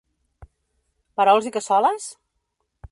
Perols 1.21 1.51
i 1.51 1.55
cassoles? 1.59 2.11